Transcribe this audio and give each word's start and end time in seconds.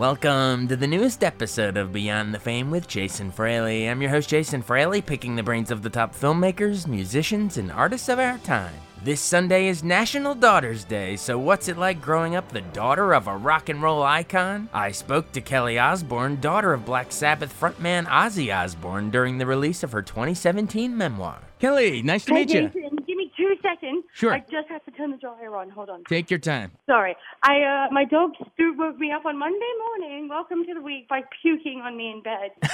Welcome 0.00 0.66
to 0.68 0.76
the 0.76 0.86
newest 0.86 1.22
episode 1.22 1.76
of 1.76 1.92
Beyond 1.92 2.32
the 2.32 2.38
Fame 2.38 2.70
with 2.70 2.88
Jason 2.88 3.30
Fraley. 3.30 3.86
I'm 3.86 4.00
your 4.00 4.10
host, 4.10 4.30
Jason 4.30 4.62
Fraley, 4.62 5.02
picking 5.02 5.36
the 5.36 5.42
brains 5.42 5.70
of 5.70 5.82
the 5.82 5.90
top 5.90 6.14
filmmakers, 6.14 6.86
musicians, 6.86 7.58
and 7.58 7.70
artists 7.70 8.08
of 8.08 8.18
our 8.18 8.38
time. 8.38 8.72
This 9.04 9.20
Sunday 9.20 9.66
is 9.66 9.84
National 9.84 10.34
Daughters 10.34 10.84
Day, 10.84 11.16
so 11.16 11.38
what's 11.38 11.68
it 11.68 11.76
like 11.76 12.00
growing 12.00 12.34
up 12.34 12.48
the 12.48 12.62
daughter 12.62 13.12
of 13.12 13.26
a 13.26 13.36
rock 13.36 13.68
and 13.68 13.82
roll 13.82 14.02
icon? 14.02 14.70
I 14.72 14.90
spoke 14.92 15.32
to 15.32 15.42
Kelly 15.42 15.78
Osbourne, 15.78 16.40
daughter 16.40 16.72
of 16.72 16.86
Black 16.86 17.12
Sabbath 17.12 17.54
frontman 17.60 18.06
Ozzy 18.06 18.56
Osbourne, 18.56 19.10
during 19.10 19.36
the 19.36 19.44
release 19.44 19.82
of 19.82 19.92
her 19.92 20.00
2017 20.00 20.96
memoir. 20.96 21.40
Kelly, 21.58 22.00
nice 22.00 22.24
to 22.24 22.32
Hey, 22.32 22.46
meet 22.46 22.54
you. 22.54 22.60
Jason, 22.62 22.72
give 22.72 22.74
me 22.74 22.78
two 22.78 22.78
seconds. 22.78 22.79
Sure. 24.14 24.32
I 24.32 24.40
just 24.40 24.68
have 24.68 24.84
to 24.84 24.90
turn 24.90 25.10
the 25.10 25.16
dryer 25.16 25.54
on. 25.56 25.70
Hold 25.70 25.88
on. 25.90 26.04
Take 26.04 26.30
your 26.30 26.38
time. 26.38 26.72
Sorry. 26.86 27.16
I 27.42 27.86
uh, 27.88 27.92
my 27.92 28.04
dog 28.04 28.32
Stu 28.54 28.74
woke 28.76 28.98
me 28.98 29.12
up 29.12 29.24
on 29.24 29.38
Monday 29.38 29.72
morning. 29.98 30.28
Welcome 30.28 30.64
to 30.66 30.74
the 30.74 30.80
week 30.80 31.08
by 31.08 31.22
puking 31.42 31.80
on 31.80 31.96
me 31.96 32.10
in 32.10 32.22
bed. 32.22 32.50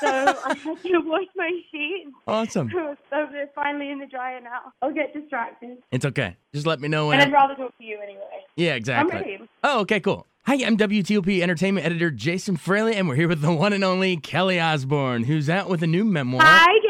so 0.00 0.06
I 0.06 0.54
had 0.54 0.82
to 0.82 0.98
wash 1.04 1.26
my 1.36 1.50
sheets. 1.70 2.10
Awesome. 2.26 2.70
So 3.10 3.26
they're 3.32 3.48
finally 3.54 3.90
in 3.90 3.98
the 3.98 4.06
dryer 4.06 4.40
now. 4.40 4.72
I'll 4.82 4.92
get 4.92 5.14
distracted. 5.14 5.78
It's 5.90 6.04
okay. 6.04 6.36
Just 6.54 6.66
let 6.66 6.78
me 6.80 6.88
know 6.88 7.08
when. 7.08 7.20
And 7.20 7.28
I'd 7.28 7.32
rather 7.32 7.54
talk 7.54 7.76
to 7.78 7.84
you 7.84 7.98
anyway. 8.02 8.44
Yeah, 8.56 8.74
exactly. 8.74 9.16
ready. 9.16 9.38
Oh, 9.64 9.80
okay, 9.80 9.98
cool. 9.98 10.26
Hi, 10.44 10.54
I'm 10.64 10.76
WTOP 10.76 11.40
entertainment 11.40 11.84
editor 11.86 12.10
Jason 12.10 12.56
Fraley, 12.56 12.94
and 12.96 13.08
we're 13.08 13.16
here 13.16 13.28
with 13.28 13.40
the 13.40 13.52
one 13.52 13.72
and 13.72 13.84
only 13.84 14.16
Kelly 14.16 14.60
Osbourne, 14.60 15.24
who's 15.24 15.50
out 15.50 15.68
with 15.68 15.82
a 15.82 15.86
new 15.86 16.04
memoir. 16.04 16.42
Hi. 16.42 16.87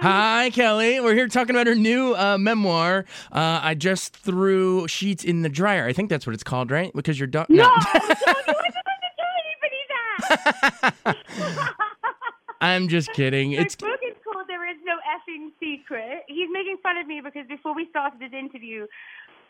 Hi, 0.00 0.50
Kelly. 0.52 1.00
We're 1.00 1.14
here 1.14 1.28
talking 1.28 1.54
about 1.56 1.66
her 1.66 1.74
new 1.74 2.14
uh, 2.14 2.36
memoir. 2.38 3.04
Uh, 3.32 3.60
I 3.62 3.74
just 3.74 4.14
threw 4.14 4.86
sheets 4.88 5.24
in 5.24 5.42
the 5.42 5.48
dryer. 5.48 5.86
I 5.86 5.92
think 5.92 6.10
that's 6.10 6.26
what 6.26 6.34
it's 6.34 6.42
called, 6.44 6.70
right? 6.70 6.92
Because 6.94 7.18
your 7.18 7.26
dog. 7.26 7.46
No, 7.48 7.64
don't 7.64 7.74
you 7.74 8.02
want 8.02 8.46
to 8.46 8.72
tell 9.16 9.32
anybody 10.30 11.14
that? 11.14 11.74
I'm 12.60 12.88
just 12.88 13.12
kidding. 13.12 13.52
My 13.52 13.58
It's 13.58 13.76
book 13.76 14.00
is 14.06 14.16
called 14.24 14.46
There 14.48 14.68
Is 14.70 14.76
No 14.84 14.96
Effing 14.96 15.50
Secret. 15.60 16.24
He's 16.28 16.48
making 16.52 16.76
fun 16.82 16.98
of 16.98 17.06
me 17.06 17.20
because 17.24 17.46
before 17.48 17.74
we 17.74 17.86
started 17.90 18.20
this 18.20 18.32
interview, 18.32 18.86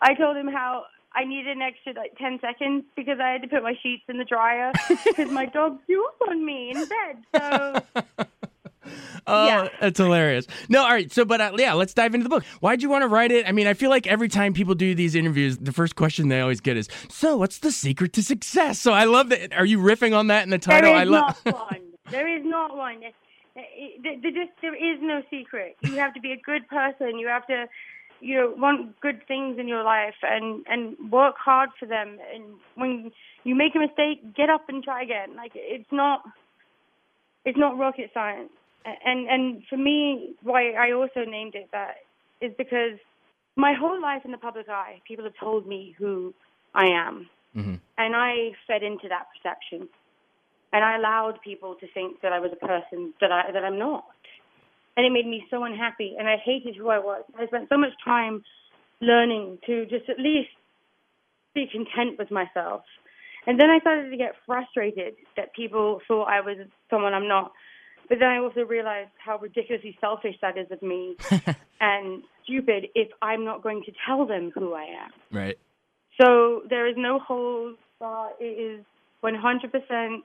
I 0.01 0.15
told 0.15 0.37
him 0.37 0.49
how 0.49 0.85
I 1.13 1.25
needed 1.25 1.57
an 1.57 1.63
extra 1.63 1.93
like 1.95 2.17
10 2.19 2.41
seconds 2.41 2.85
because 2.95 3.19
I 3.23 3.31
had 3.31 3.43
to 3.43 3.49
put 3.49 3.63
my 3.63 3.75
sheets 3.83 4.03
in 4.09 4.19
the 4.19 4.25
dryer 4.25 4.73
because 5.07 5.31
my 5.31 5.47
dog 5.53 5.79
threw 5.87 6.07
up 6.07 6.17
on 6.29 6.45
me 6.45 6.71
in 6.75 6.85
bed. 6.85 7.85
So, 8.17 8.27
yeah. 9.29 9.69
that's 9.81 9.99
hilarious. 9.99 10.47
No, 10.69 10.83
all 10.83 10.91
right. 10.91 11.13
So, 11.13 11.25
but 11.25 11.41
uh, 11.41 11.53
yeah, 11.57 11.73
let's 11.73 11.95
dive 11.95 12.15
into 12.15 12.25
the 12.25 12.31
book. 12.31 12.45
Why'd 12.61 12.83
you 12.83 12.89
want 12.89 13.03
to 13.03 13.09
write 13.09 13.33
it? 13.33 13.47
I 13.49 13.53
mean, 13.53 13.67
I 13.67 13.75
feel 13.75 13.91
like 13.91 14.07
every 14.07 14.29
time 14.29 14.53
people 14.53 14.75
do 14.75 14.95
these 14.95 15.15
interviews, 15.15 15.59
the 15.59 15.73
first 15.73 15.97
question 15.97 16.29
they 16.29 16.41
always 16.41 16.61
get 16.61 16.77
is, 16.77 16.89
"So, 17.09 17.37
what's 17.37 17.59
the 17.59 17.73
secret 17.73 18.13
to 18.15 18.23
success?" 18.23 18.81
So, 18.81 18.93
I 18.93 19.05
love 19.05 19.29
that. 19.31 19.53
Are 19.55 19.65
you 19.65 19.79
riffing 19.79 20.17
on 20.17 20.29
that 20.29 20.45
in 20.45 20.51
the 20.51 20.59
title? 20.59 20.93
is 20.93 21.01
I 21.01 21.05
love. 21.05 21.41
not 21.45 21.55
one. 21.71 21.81
There 22.11 22.29
is 22.29 22.45
not 22.45 22.77
one. 22.77 23.01
There, 23.01 23.65
there, 24.03 24.17
there 24.23 24.31
just, 24.31 24.53
there 24.63 24.75
is 24.75 24.99
no 25.01 25.23
secret. 25.31 25.77
You 25.83 25.97
have 25.97 26.15
to 26.15 26.21
be 26.21 26.33
a 26.33 26.37
good 26.37 26.69
person. 26.69 27.19
You 27.19 27.29
have 27.29 27.47
to, 27.47 27.67
you 28.21 28.37
know, 28.37 28.55
want 28.57 29.01
good 29.01 29.27
things 29.27 29.59
in 29.59 29.67
your 29.69 29.83
life 29.83 30.15
and 30.23 30.65
and 30.69 31.11
work 31.11 31.37
hard 31.43 31.71
for 31.79 31.87
them. 31.87 32.19
And 32.33 32.45
when 32.75 33.11
you 33.45 33.55
make 33.55 33.75
a 33.75 33.79
mistake, 33.79 34.35
get 34.35 34.51
up 34.51 34.69
and 34.69 34.83
try 34.83 35.03
again. 35.03 35.37
Like 35.37 35.53
it's 35.55 35.91
not, 35.91 36.23
it's 37.45 37.59
not 37.59 37.79
rocket 37.79 38.11
science. 38.13 38.51
And 39.05 39.29
and 39.29 39.63
for 39.69 39.77
me, 39.77 40.35
why 40.43 40.71
I 40.73 40.93
also 40.93 41.25
named 41.25 41.55
it 41.55 41.69
that 41.73 41.97
is 42.41 42.53
because 42.57 42.99
my 43.57 43.73
whole 43.73 44.01
life 44.01 44.23
in 44.25 44.31
the 44.31 44.39
public 44.39 44.69
eye, 44.69 45.01
people 45.09 45.25
have 45.25 45.37
told 45.41 45.67
me 45.67 45.95
who 45.99 46.35
I 46.75 46.87
am, 46.87 47.29
Mhm. 47.57 47.81
and 47.99 48.15
I 48.15 48.53
fed 48.67 48.83
into 48.83 49.09
that 49.09 49.27
perception 49.33 49.89
and 50.73 50.85
I 50.85 50.97
allowed 50.97 51.41
people 51.41 51.75
to 51.77 51.87
think 51.89 52.21
that 52.21 52.33
I 52.33 52.39
was 52.41 52.53
a 52.53 52.57
person 52.57 53.15
that 53.21 53.33
I 53.33 53.51
that 53.51 53.65
I'm 53.65 53.79
not, 53.79 54.05
and 54.97 55.07
it 55.07 55.11
made 55.11 55.27
me 55.27 55.47
so 55.51 55.65
unhappy, 55.65 56.15
and 56.19 56.29
I 56.29 56.37
hated 56.37 56.77
who 56.77 56.91
I 56.91 56.99
was. 56.99 57.25
I 57.39 57.47
spent 57.47 57.69
so 57.69 57.79
much 57.79 57.93
time 58.05 58.45
learning 59.01 59.59
to 59.67 59.87
just 59.87 60.09
at 60.09 60.19
least 60.19 60.51
be 61.55 61.67
content 61.67 62.19
with 62.19 62.31
myself, 62.31 62.85
and 63.47 63.59
then 63.59 63.71
I 63.71 63.81
started 63.81 64.11
to 64.11 64.17
get 64.17 64.37
frustrated 64.45 65.17
that 65.37 65.55
people 65.55 66.01
thought 66.07 66.25
I 66.29 66.41
was 66.41 66.59
someone 66.91 67.15
I'm 67.15 67.29
not. 67.29 67.53
But 68.09 68.19
then 68.21 68.29
I 68.29 68.39
also 68.39 68.61
realized 68.61 69.11
how 69.25 69.39
ridiculously 69.39 69.97
selfish 70.01 70.37
that 70.41 70.57
is 70.57 70.71
of 70.71 70.81
me, 70.83 71.17
and 71.81 72.23
stupid 72.45 72.87
if 72.95 73.09
I'm 73.21 73.45
not 73.45 73.63
going 73.63 73.83
to 73.85 73.93
tell 74.07 74.27
them 74.27 74.53
who 74.55 74.75
I 74.75 74.85
am. 74.85 75.11
Right. 75.33 75.59
So 76.21 76.63
there 76.71 76.87
is 76.87 76.95
no 76.97 77.19
hold. 77.19 77.77
Uh, 78.01 78.29
it 78.39 78.45
is 78.45 78.85
100% 79.25 80.19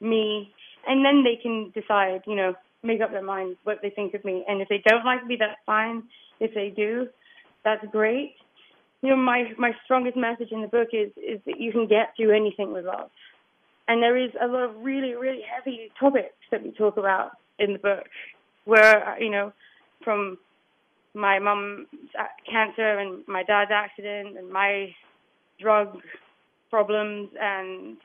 me, 0.00 0.52
and 0.86 1.04
then 1.04 1.22
they 1.22 1.38
can 1.40 1.72
decide, 1.74 2.22
you 2.26 2.34
know, 2.34 2.54
make 2.82 3.00
up 3.00 3.10
their 3.10 3.22
mind 3.22 3.56
what 3.64 3.78
they 3.82 3.90
think 3.90 4.14
of 4.14 4.24
me. 4.24 4.44
And 4.46 4.60
if 4.60 4.68
they 4.68 4.82
don't 4.86 5.04
like 5.04 5.24
me, 5.26 5.36
that's 5.38 5.58
fine. 5.66 6.04
If 6.40 6.54
they 6.54 6.72
do, 6.74 7.08
that's 7.64 7.84
great. 7.90 8.34
You 9.02 9.10
know, 9.10 9.16
my 9.16 9.52
my 9.58 9.72
strongest 9.84 10.16
message 10.16 10.48
in 10.50 10.62
the 10.62 10.68
book 10.68 10.88
is 10.92 11.10
is 11.16 11.40
that 11.46 11.60
you 11.60 11.72
can 11.72 11.86
get 11.86 12.14
through 12.16 12.34
anything 12.34 12.72
with 12.72 12.84
love, 12.86 13.10
and 13.88 14.02
there 14.02 14.16
is 14.16 14.30
a 14.40 14.46
lot 14.46 14.70
of 14.70 14.76
really 14.82 15.14
really 15.14 15.42
heavy 15.42 15.90
topics 15.98 16.34
that 16.50 16.62
we 16.62 16.70
talk 16.72 16.96
about 16.96 17.32
in 17.58 17.72
the 17.72 17.78
book, 17.78 18.04
where 18.64 19.08
uh, 19.08 19.18
you 19.18 19.30
know, 19.30 19.52
from 20.02 20.38
my 21.14 21.38
mum's 21.38 21.86
cancer 22.50 22.98
and 22.98 23.26
my 23.28 23.42
dad's 23.44 23.70
accident 23.72 24.36
and 24.36 24.50
my 24.50 24.94
drug 25.60 25.98
problems 26.70 27.30
and 27.40 27.96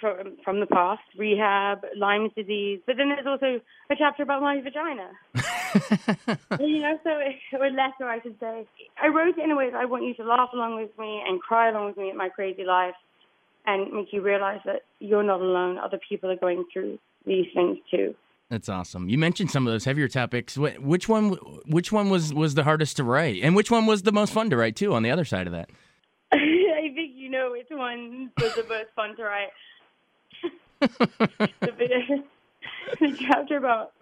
from 0.00 0.36
from 0.44 0.60
the 0.60 0.66
past, 0.66 1.02
rehab, 1.16 1.84
Lyme's 1.96 2.32
disease. 2.36 2.80
But 2.86 2.96
then 2.96 3.08
there's 3.08 3.26
also 3.26 3.60
a 3.90 3.96
chapter 3.96 4.22
about 4.22 4.42
my 4.42 4.60
vagina. 4.60 5.10
you 6.60 6.80
know, 6.80 6.98
so 7.02 7.10
or 7.58 7.70
letter 7.70 8.08
I 8.08 8.20
should 8.22 8.38
say. 8.40 8.66
I 9.02 9.08
wrote 9.08 9.38
it 9.38 9.44
in 9.44 9.50
a 9.50 9.56
way 9.56 9.70
that 9.70 9.78
I 9.78 9.84
want 9.84 10.04
you 10.04 10.14
to 10.14 10.24
laugh 10.24 10.50
along 10.52 10.76
with 10.76 10.96
me 10.98 11.22
and 11.26 11.40
cry 11.40 11.70
along 11.70 11.86
with 11.86 11.96
me 11.96 12.10
at 12.10 12.16
my 12.16 12.28
crazy 12.28 12.64
life, 12.64 12.94
and 13.66 13.92
make 13.92 14.12
you 14.12 14.22
realize 14.22 14.60
that 14.64 14.82
you're 15.00 15.22
not 15.22 15.40
alone. 15.40 15.78
Other 15.78 15.98
people 16.08 16.30
are 16.30 16.36
going 16.36 16.64
through 16.72 16.98
these 17.26 17.46
things 17.54 17.78
too. 17.90 18.14
That's 18.48 18.68
awesome. 18.68 19.08
You 19.08 19.18
mentioned 19.18 19.50
some 19.50 19.66
of 19.66 19.72
those 19.72 19.84
heavier 19.84 20.06
topics. 20.06 20.56
Which 20.56 21.08
one? 21.08 21.32
Which 21.66 21.90
one 21.90 22.10
was 22.10 22.32
was 22.32 22.54
the 22.54 22.62
hardest 22.62 22.96
to 22.98 23.04
write, 23.04 23.42
and 23.42 23.56
which 23.56 23.70
one 23.70 23.86
was 23.86 24.02
the 24.02 24.12
most 24.12 24.32
fun 24.32 24.50
to 24.50 24.56
write 24.56 24.76
too? 24.76 24.94
On 24.94 25.02
the 25.02 25.10
other 25.10 25.24
side 25.24 25.48
of 25.48 25.52
that. 25.52 25.68
I 26.32 26.92
think 26.94 27.12
you 27.16 27.28
know 27.28 27.50
which 27.50 27.66
one 27.70 28.30
was 28.40 28.54
the 28.54 28.64
most 28.68 28.90
fun 28.94 29.16
to 29.16 29.24
write. 29.24 29.48
the, 30.80 31.72
bit, 31.76 31.90
the 33.00 33.16
chapter 33.18 33.56
about 33.56 33.92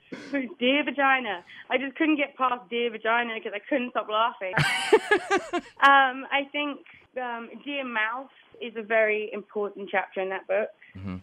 dear 0.59 0.85
vagina. 0.85 1.43
I 1.71 1.79
just 1.79 1.97
couldn't 1.97 2.17
get 2.17 2.37
past 2.37 2.69
dear 2.69 2.91
vagina 2.91 3.35
because 3.35 3.53
I 3.55 3.61
couldn't 3.67 3.91
stop 3.91 4.09
laughing. 4.11 4.53
um, 5.81 6.27
I 6.31 6.49
think 6.53 6.81
um, 7.17 7.51
dear 7.65 7.85
Mouse 7.85 8.31
is 8.61 8.73
a 8.77 8.83
very 8.83 9.31
important 9.33 9.89
chapter 9.91 10.21
in 10.21 10.29
that 10.31 10.47
book. 10.47 10.69
Mhm. 10.97 11.21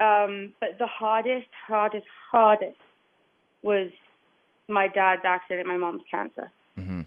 Um, 0.00 0.52
but 0.60 0.78
the 0.78 0.86
hardest, 0.86 1.48
hardest, 1.66 2.06
hardest 2.30 2.78
was 3.62 3.90
my 4.68 4.88
dad's 4.88 5.22
accident, 5.24 5.66
my 5.68 5.76
mom's 5.76 6.02
cancer. 6.10 6.50
hmm 6.76 7.02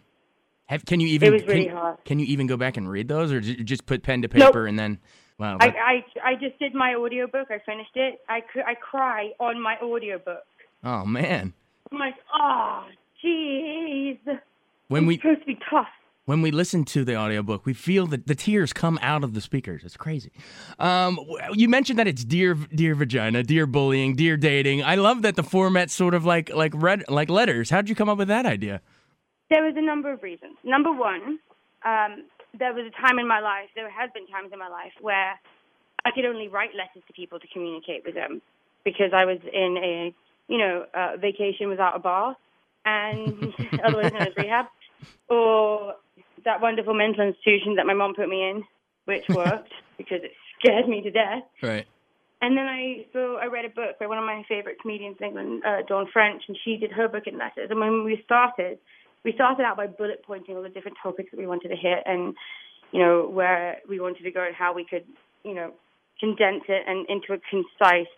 Have, 0.68 0.86
can 0.86 1.00
you 1.00 1.07
even? 1.07 1.30
It 1.30 1.31
was 1.31 1.48
really 1.48 1.66
can, 1.66 1.75
hard. 1.75 1.98
Can 2.06 2.19
you 2.19 2.25
even 2.28 2.48
go 2.48 2.57
back 2.57 2.78
and 2.78 2.90
read 2.90 3.07
those, 3.07 3.31
or 3.31 3.42
just 3.42 3.86
put 3.86 4.04
pen 4.04 4.22
to 4.22 4.30
Nope. 4.34 4.48
paper 4.54 4.68
and 4.68 4.78
then? 4.80 5.00
Wow. 5.38 5.57
I, 5.60 5.68
I 5.68 6.30
I 6.31 6.36
just 6.36 6.57
did 6.60 6.74
my 6.74 6.96
audiobook. 6.96 7.52
I 7.52 7.60
finished 7.66 7.96
it. 7.96 8.22
I 8.30 8.42
I 8.66 8.75
cry 8.75 9.31
on 9.40 9.60
my 9.62 9.78
audiobook. 9.81 10.46
oh 10.84 11.06
man. 11.06 11.54
I'm 11.92 12.00
like, 12.00 12.16
oh, 12.34 12.86
jeez. 13.24 14.18
When 14.88 15.06
we 15.06 15.18
supposed 15.18 15.42
to 15.42 15.46
be 15.46 15.60
tough. 15.69 15.88
When 16.25 16.42
we 16.42 16.51
listen 16.51 16.83
to 16.86 17.06
the 17.06 17.16
audiobook, 17.16 17.66
we 17.66 17.74
feel 17.74 18.07
that 18.07 18.27
the 18.27 18.36
tears 18.36 18.74
come 18.74 19.00
out 19.01 19.24
of 19.24 19.33
the 19.33 19.42
speakers. 19.42 19.83
It's 19.83 19.98
crazy. 19.98 20.31
Um, 20.80 21.19
you 21.54 21.69
mentioned 21.69 22.00
that 22.00 22.07
it's 22.07 22.24
dear, 22.24 22.56
dear 22.74 22.95
vagina, 22.95 23.44
dear 23.44 23.68
bullying, 23.68 24.16
dear 24.16 24.36
dating. 24.36 24.83
I 24.83 24.95
love 24.95 25.22
that 25.22 25.36
the 25.36 25.44
format's 25.44 25.94
sort 25.94 26.13
of 26.13 26.25
like 26.25 26.54
like 26.54 26.74
red 26.75 27.04
like 27.07 27.30
letters. 27.30 27.69
How'd 27.69 27.89
you 27.89 27.95
come 27.95 28.10
up 28.10 28.18
with 28.18 28.27
that 28.27 28.45
idea? 28.45 28.81
There 29.50 29.63
was 29.63 29.75
a 29.77 29.81
number 29.81 30.12
of 30.12 30.24
reasons. 30.24 30.57
Number 30.63 30.92
one, 30.92 31.39
um, 31.86 32.24
there 32.57 32.74
was 32.74 32.86
a 32.88 33.01
time 33.01 33.19
in 33.19 33.28
my 33.28 33.39
life. 33.39 33.69
There 33.75 33.89
has 33.89 34.10
been 34.13 34.25
times 34.28 34.51
in 34.51 34.57
my 34.57 34.69
life 34.69 34.94
where 35.01 35.39
I 36.06 36.12
could 36.12 36.25
only 36.25 36.48
write 36.48 36.71
letters 36.75 37.04
to 37.06 37.13
people 37.13 37.39
to 37.39 37.48
communicate 37.54 38.04
with 38.04 38.16
them 38.16 38.42
because 38.83 39.12
I 39.13 39.25
was 39.25 39.38
in 39.54 39.78
a 39.78 40.16
you 40.48 40.57
know 40.57 40.86
uh, 40.95 41.18
vacation 41.18 41.69
without 41.69 41.95
a 41.95 42.00
bar 42.00 42.36
and 42.83 43.54
otherwise 43.83 44.12
known 44.12 44.21
as 44.24 44.36
rehab 44.38 44.66
or 45.30 45.95
that 46.45 46.62
wonderful 46.62 46.94
mental 46.94 47.27
institution 47.27 47.75
that 47.75 47.86
my 47.86 47.94
mom 47.94 48.15
put 48.15 48.30
me 48.30 48.50
in, 48.50 48.63
which 49.06 49.24
worked 49.30 49.74
because 49.97 50.19
it 50.24 50.31
scared 50.59 50.88
me 50.88 51.01
to 51.01 51.12
death. 51.12 51.44
Right. 51.62 51.86
And 52.42 52.57
then 52.57 52.65
I 52.65 53.06
so 53.13 53.38
I 53.42 53.47
read 53.47 53.65
a 53.65 53.69
book 53.69 53.97
by 54.00 54.07
one 54.07 54.18
of 54.18 54.24
my 54.25 54.44
favorite 54.47 54.77
comedians 54.81 55.18
in 55.19 55.27
England, 55.27 55.63
uh, 55.65 55.81
Dawn 55.88 56.07
French, 56.12 56.44
and 56.47 56.57
she 56.63 56.77
did 56.77 56.92
her 56.92 57.07
book 57.07 57.24
in 57.27 57.38
letters. 57.38 57.69
And 57.69 57.80
when 57.80 58.03
we 58.03 58.21
started, 58.24 58.77
we 59.24 59.33
started 59.33 59.63
out 59.63 59.77
by 59.77 59.88
bullet 59.88 60.21
pointing 60.25 60.56
all 60.56 60.62
the 60.62 60.69
different 60.69 60.97
topics 61.01 61.31
that 61.31 61.39
we 61.39 61.47
wanted 61.47 61.69
to 61.69 61.75
hit, 61.75 62.03
and 62.06 62.36
you 62.92 63.00
know 63.00 63.27
where 63.27 63.77
we 63.89 64.00
wanted 64.00 64.24
to 64.24 64.31
go 64.31 64.45
and 64.45 64.56
how 64.56 64.74
we 64.74 64.86
could, 64.86 65.06
you 65.44 65.53
know, 65.53 65.71
condense 66.19 66.63
it 66.68 66.83
and 66.88 67.07
into 67.09 67.33
a 67.33 67.39
concise 67.50 68.12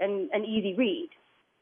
and 0.00 0.30
an 0.32 0.44
easy 0.44 0.74
read. 0.74 1.10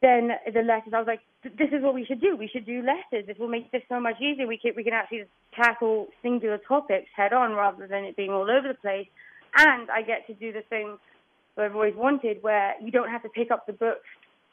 Then 0.05 0.33
the 0.53 0.61
letters, 0.61 0.93
I 0.93 0.99
was 0.99 1.07
like, 1.07 1.21
this 1.43 1.71
is 1.73 1.83
what 1.83 1.95
we 1.95 2.05
should 2.05 2.21
do. 2.21 2.37
We 2.37 2.47
should 2.47 2.67
do 2.67 2.83
letters. 2.83 3.27
This 3.27 3.39
will 3.39 3.49
make 3.49 3.73
this 3.73 3.81
so 3.89 3.99
much 3.99 4.21
easier. 4.21 4.47
We 4.47 4.59
can 4.59 4.73
we 4.77 4.85
can 4.85 4.93
actually 4.93 5.25
tackle 5.55 6.09
singular 6.23 6.59
topics 6.59 7.09
head 7.17 7.33
on 7.33 7.53
rather 7.53 7.87
than 7.87 8.05
it 8.05 8.15
being 8.15 8.31
all 8.31 8.51
over 8.51 8.69
the 8.69 8.75
place. 8.75 9.09
And 9.57 9.91
I 9.91 10.03
get 10.03 10.27
to 10.27 10.35
do 10.35 10.53
the 10.53 10.61
thing 10.69 10.99
that 11.57 11.65
I've 11.65 11.75
always 11.75 11.95
wanted, 11.97 12.43
where 12.43 12.75
you 12.83 12.91
don't 12.91 13.09
have 13.09 13.23
to 13.23 13.31
pick 13.31 13.51
up 13.51 13.67
the 13.67 13.73
book 13.73 14.03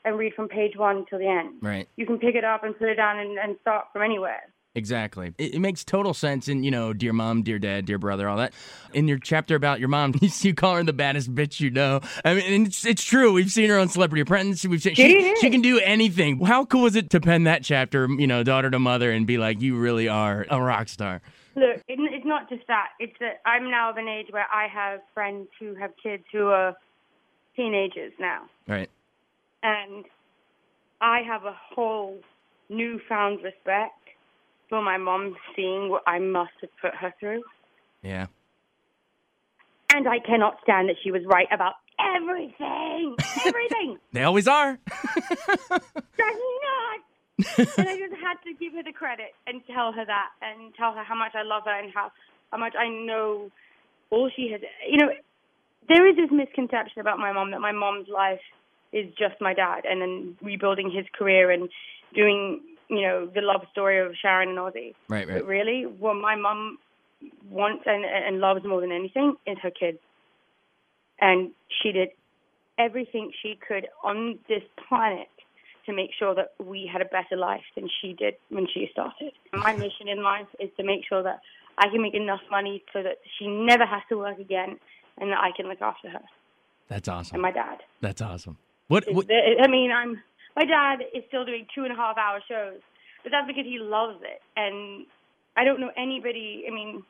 and 0.05 0.17
read 0.17 0.33
from 0.35 0.47
page 0.47 0.77
one 0.77 1.05
till 1.09 1.19
the 1.19 1.27
end. 1.27 1.55
Right. 1.61 1.89
You 1.97 2.05
can 2.05 2.17
pick 2.17 2.35
it 2.35 2.45
up 2.45 2.63
and 2.63 2.77
put 2.77 2.87
it 2.87 2.95
down 2.95 3.19
and, 3.19 3.37
and 3.37 3.57
start 3.59 3.87
from 3.91 4.03
anywhere. 4.03 4.43
Exactly. 4.73 5.33
It, 5.37 5.55
it, 5.55 5.59
makes 5.59 5.83
total 5.83 6.13
sense. 6.13 6.47
And, 6.47 6.63
you 6.63 6.71
know, 6.71 6.93
dear 6.93 7.11
mom, 7.11 7.43
dear 7.43 7.59
dad, 7.59 7.85
dear 7.85 7.97
brother, 7.97 8.29
all 8.29 8.37
that. 8.37 8.53
In 8.93 9.05
your 9.07 9.17
chapter 9.17 9.55
about 9.55 9.79
your 9.79 9.89
mom, 9.89 10.13
you 10.21 10.53
call 10.53 10.75
her 10.75 10.83
the 10.83 10.93
baddest 10.93 11.33
bitch 11.35 11.59
you 11.59 11.69
know. 11.69 11.99
I 12.23 12.35
mean, 12.35 12.67
it's, 12.67 12.85
it's 12.85 13.03
true. 13.03 13.33
We've 13.33 13.49
seen 13.49 13.69
her 13.69 13.77
on 13.77 13.89
Celebrity 13.89 14.21
Apprentice. 14.21 14.63
We've 14.63 14.81
seen, 14.81 14.95
she, 14.95 15.35
she 15.41 15.49
can 15.49 15.61
do 15.61 15.79
anything. 15.79 16.43
How 16.45 16.63
cool 16.65 16.85
is 16.85 16.95
it 16.95 17.09
to 17.09 17.19
pen 17.19 17.43
that 17.43 17.63
chapter, 17.63 18.07
you 18.17 18.27
know, 18.27 18.43
daughter 18.43 18.71
to 18.71 18.79
mother, 18.79 19.11
and 19.11 19.27
be 19.27 19.37
like, 19.37 19.61
you 19.61 19.77
really 19.77 20.07
are 20.07 20.45
a 20.49 20.61
rock 20.61 20.87
star? 20.87 21.21
Look, 21.55 21.81
it, 21.89 21.99
it's 21.99 22.25
not 22.25 22.47
just 22.47 22.65
that. 22.67 22.89
It's 22.99 23.15
that 23.19 23.41
I'm 23.45 23.69
now 23.69 23.89
of 23.89 23.97
an 23.97 24.07
age 24.07 24.27
where 24.29 24.47
I 24.53 24.67
have 24.67 25.01
friends 25.13 25.49
who 25.59 25.75
have 25.75 25.91
kids 26.01 26.23
who 26.31 26.47
are 26.47 26.77
teenagers 27.57 28.13
now. 28.19 28.43
Right. 28.69 28.89
And 29.63 30.05
I 31.01 31.19
have 31.27 31.43
a 31.43 31.57
whole 31.75 32.19
newfound 32.69 33.43
respect 33.43 34.00
for 34.71 34.81
my 34.81 34.97
mom 34.97 35.35
seeing 35.53 35.89
what 35.89 36.01
I 36.07 36.17
must 36.17 36.53
have 36.61 36.69
put 36.81 36.95
her 36.95 37.13
through. 37.19 37.43
Yeah. 38.01 38.27
And 39.93 40.07
I 40.07 40.19
cannot 40.25 40.55
stand 40.63 40.87
that 40.87 40.95
she 41.03 41.11
was 41.11 41.23
right 41.25 41.49
about 41.51 41.73
everything. 41.99 43.15
Everything. 43.45 43.97
they 44.13 44.23
always 44.23 44.47
are. 44.47 44.79
And 47.57 47.89
I 47.89 47.97
just 47.97 48.13
had 48.21 48.37
to 48.45 48.53
give 48.59 48.73
her 48.73 48.83
the 48.83 48.93
credit 48.93 49.33
and 49.47 49.61
tell 49.65 49.91
her 49.91 50.05
that 50.05 50.29
and 50.41 50.73
tell 50.75 50.93
her 50.93 51.03
how 51.03 51.15
much 51.15 51.33
I 51.35 51.43
love 51.43 51.63
her 51.65 51.77
and 51.77 51.91
how, 51.93 52.11
how 52.51 52.57
much 52.57 52.73
I 52.79 52.87
know 52.87 53.51
all 54.09 54.29
she 54.35 54.51
has. 54.51 54.61
You 54.87 54.97
know, 54.97 55.09
there 55.89 56.07
is 56.07 56.15
this 56.15 56.29
misconception 56.31 57.01
about 57.01 57.17
my 57.17 57.33
mom 57.33 57.51
that 57.51 57.59
my 57.59 57.71
mom's 57.71 58.07
life 58.07 58.39
is 58.93 59.07
just 59.17 59.41
my 59.41 59.53
dad 59.53 59.85
and 59.89 60.01
then 60.01 60.37
rebuilding 60.41 60.91
his 60.91 61.05
career 61.17 61.49
and 61.49 61.67
doing 62.13 62.61
you 62.91 63.01
know, 63.01 63.25
the 63.25 63.41
love 63.41 63.61
story 63.71 63.99
of 63.99 64.13
Sharon 64.21 64.49
and 64.49 64.57
Ozzy. 64.57 64.93
Right, 65.07 65.27
right. 65.27 65.39
But 65.39 65.47
really, 65.47 65.85
what 65.85 66.15
my 66.15 66.35
mum 66.35 66.77
wants 67.49 67.83
and, 67.85 68.03
and 68.03 68.39
loves 68.39 68.65
more 68.65 68.81
than 68.81 68.91
anything 68.91 69.35
is 69.47 69.57
her 69.63 69.71
kids. 69.71 69.97
And 71.19 71.51
she 71.81 71.93
did 71.93 72.09
everything 72.77 73.31
she 73.41 73.57
could 73.65 73.87
on 74.03 74.39
this 74.49 74.63
planet 74.87 75.29
to 75.85 75.93
make 75.93 76.09
sure 76.17 76.35
that 76.35 76.53
we 76.63 76.89
had 76.91 77.01
a 77.01 77.05
better 77.05 77.37
life 77.37 77.63
than 77.75 77.87
she 78.01 78.13
did 78.13 78.35
when 78.49 78.67
she 78.71 78.89
started. 78.91 79.31
My 79.53 79.73
mission 79.73 80.07
in 80.07 80.21
life 80.21 80.47
is 80.59 80.69
to 80.77 80.83
make 80.83 81.01
sure 81.07 81.23
that 81.23 81.39
I 81.77 81.87
can 81.89 82.01
make 82.01 82.13
enough 82.13 82.41
money 82.51 82.83
so 82.91 83.01
that 83.01 83.17
she 83.39 83.47
never 83.47 83.85
has 83.85 84.01
to 84.09 84.17
work 84.17 84.37
again 84.37 84.77
and 85.17 85.31
that 85.31 85.39
I 85.39 85.51
can 85.55 85.67
look 85.67 85.81
after 85.81 86.09
her. 86.09 86.21
That's 86.87 87.07
awesome. 87.07 87.35
And 87.35 87.41
my 87.41 87.51
dad. 87.51 87.79
That's 88.01 88.21
awesome. 88.21 88.57
What, 88.89 89.05
what? 89.13 89.27
I 89.31 89.67
mean, 89.67 89.91
I'm 89.91 90.21
my 90.55 90.65
dad 90.65 91.03
is 91.13 91.23
still 91.27 91.45
doing 91.45 91.65
two 91.73 91.83
and 91.83 91.91
a 91.91 91.95
half 91.95 92.17
hour 92.17 92.39
shows, 92.47 92.79
but 93.23 93.31
that's 93.31 93.47
because 93.47 93.65
he 93.65 93.79
loves 93.79 94.19
it. 94.21 94.41
And 94.55 95.05
I 95.55 95.63
don't 95.63 95.79
know 95.79 95.91
anybody. 95.97 96.65
I 96.67 96.73
mean, 96.73 97.03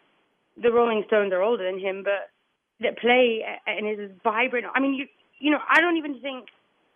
the 0.61 0.71
Rolling 0.71 1.03
Stones 1.07 1.31
are 1.33 1.41
older 1.41 1.63
than 1.63 1.79
him, 1.79 2.03
but 2.03 2.29
that 2.81 2.97
play 2.97 3.43
and 3.67 3.87
is 3.87 4.11
vibrant. 4.23 4.67
I 4.73 4.79
mean, 4.79 4.93
you 4.93 5.05
you 5.39 5.51
know, 5.51 5.59
I 5.69 5.81
don't 5.81 5.97
even 5.97 6.19
think 6.21 6.47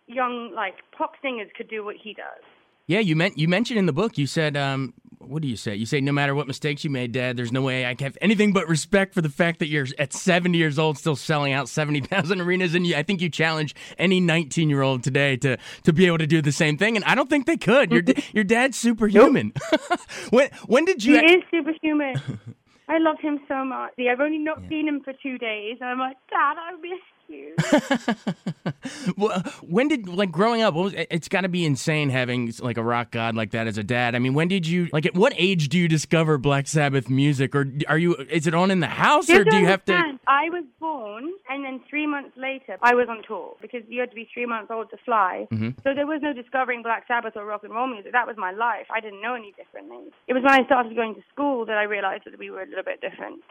young 0.06 0.52
like 0.54 0.74
pop 0.96 1.12
singers 1.22 1.48
could 1.56 1.68
do 1.68 1.84
what 1.84 1.96
he 2.02 2.14
does. 2.14 2.42
Yeah, 2.86 3.00
you 3.00 3.16
meant 3.16 3.36
you 3.36 3.48
mentioned 3.48 3.78
in 3.78 3.86
the 3.86 3.92
book. 3.92 4.16
You 4.16 4.26
said, 4.26 4.56
um, 4.56 4.94
"What 5.28 5.42
do 5.42 5.48
you 5.48 5.56
say?" 5.56 5.74
You 5.74 5.86
say, 5.86 6.00
"No 6.00 6.12
matter 6.12 6.34
what 6.34 6.46
mistakes 6.46 6.84
you 6.84 6.90
made, 6.90 7.12
Dad, 7.12 7.36
there's 7.36 7.52
no 7.52 7.62
way 7.62 7.86
I 7.86 7.94
can 7.94 8.06
have 8.06 8.18
anything 8.20 8.52
but 8.52 8.68
respect 8.68 9.14
for 9.14 9.20
the 9.20 9.28
fact 9.28 9.58
that 9.58 9.68
you're 9.68 9.86
at 9.98 10.12
70 10.12 10.56
years 10.56 10.78
old, 10.78 10.98
still 10.98 11.16
selling 11.16 11.52
out 11.52 11.68
70,000 11.68 12.40
arenas." 12.40 12.74
And 12.74 12.86
you, 12.86 12.96
I 12.96 13.02
think 13.02 13.20
you 13.20 13.28
challenge 13.28 13.74
any 13.98 14.20
19 14.20 14.70
year 14.70 14.82
old 14.82 15.02
today 15.02 15.36
to 15.38 15.56
to 15.84 15.92
be 15.92 16.06
able 16.06 16.18
to 16.18 16.26
do 16.26 16.42
the 16.42 16.52
same 16.52 16.76
thing. 16.78 16.96
And 16.96 17.04
I 17.04 17.14
don't 17.14 17.30
think 17.30 17.46
they 17.46 17.56
could. 17.56 17.92
Your 17.92 18.02
mm-hmm. 18.02 18.36
your 18.36 18.44
dad's 18.44 18.76
superhuman. 18.78 19.52
Nope. 19.72 20.00
when 20.30 20.50
when 20.66 20.84
did 20.84 21.04
you? 21.04 21.18
He 21.18 21.34
is 21.34 21.44
superhuman. 21.50 22.40
I 22.88 22.98
love 22.98 23.18
him 23.20 23.40
so 23.48 23.64
much. 23.64 23.92
I've 23.98 24.20
only 24.20 24.38
not 24.38 24.62
yeah. 24.62 24.68
seen 24.68 24.88
him 24.88 25.00
for 25.02 25.12
two 25.12 25.38
days, 25.38 25.78
and 25.80 25.90
I'm 25.90 25.98
like, 25.98 26.16
Dad, 26.30 26.54
I 26.56 26.72
miss 26.80 27.00
you. 27.28 27.54
well, 29.16 29.40
when 29.62 29.88
did 29.88 30.08
like 30.08 30.30
growing 30.30 30.62
up? 30.62 30.74
Was, 30.74 30.94
it's 30.96 31.28
got 31.28 31.42
to 31.42 31.48
be 31.48 31.64
insane 31.64 32.10
having 32.10 32.52
like 32.60 32.76
a 32.76 32.82
rock 32.82 33.10
god 33.10 33.34
like 33.34 33.50
that 33.52 33.66
as 33.66 33.78
a 33.78 33.84
dad. 33.84 34.14
I 34.14 34.18
mean, 34.18 34.34
when 34.34 34.48
did 34.48 34.66
you 34.66 34.88
like? 34.92 35.06
At 35.06 35.14
what 35.14 35.32
age 35.36 35.68
do 35.68 35.78
you 35.78 35.88
discover 35.88 36.38
Black 36.38 36.66
Sabbath 36.66 37.08
music, 37.08 37.54
or 37.54 37.66
are 37.88 37.98
you? 37.98 38.14
Is 38.14 38.46
it 38.46 38.54
on 38.54 38.70
in 38.70 38.80
the 38.80 38.86
house, 38.86 39.28
you 39.28 39.40
or 39.40 39.44
do 39.44 39.56
you 39.56 39.66
have 39.66 39.84
to? 39.86 40.18
I 40.26 40.48
was 40.50 40.64
born, 40.80 41.32
and 41.48 41.64
then 41.64 41.80
three 41.88 42.06
months 42.06 42.36
later, 42.36 42.76
I 42.82 42.94
was 42.94 43.08
on 43.08 43.22
tour 43.26 43.56
because 43.60 43.82
you 43.88 44.00
had 44.00 44.10
to 44.10 44.16
be 44.16 44.28
three 44.32 44.46
months 44.46 44.70
old 44.70 44.90
to 44.90 44.96
fly. 45.04 45.46
Mm-hmm. 45.52 45.70
So 45.84 45.94
there 45.94 46.06
was 46.06 46.20
no 46.22 46.32
discovering 46.32 46.82
Black 46.82 47.06
Sabbath 47.06 47.34
or 47.36 47.44
rock 47.44 47.64
and 47.64 47.72
roll 47.72 47.86
music. 47.86 48.12
That 48.12 48.26
was 48.26 48.36
my 48.36 48.52
life. 48.52 48.86
I 48.94 49.00
didn't 49.00 49.22
know 49.22 49.34
any 49.34 49.52
differently. 49.52 50.12
It 50.26 50.34
was 50.34 50.42
when 50.42 50.52
I 50.52 50.64
started 50.66 50.94
going 50.94 51.14
to 51.14 51.22
school 51.32 51.66
that 51.66 51.76
I 51.76 51.84
realized 51.84 52.24
that 52.26 52.38
we 52.38 52.50
were 52.50 52.62
a 52.62 52.66
little 52.66 52.84
bit 52.84 53.00
different. 53.00 53.42